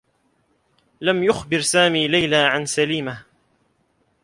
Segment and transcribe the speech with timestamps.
[1.01, 3.23] لم يخبر سامي ليلى عن سليمة.